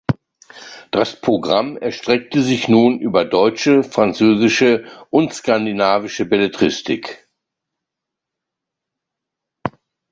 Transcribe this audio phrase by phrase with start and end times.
[0.89, 7.29] Das Programm erstreckte sich nun über deutsche, französische und skandinavische Belletristik.